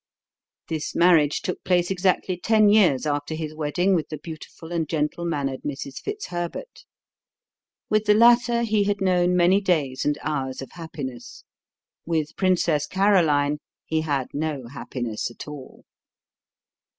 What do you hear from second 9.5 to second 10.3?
days and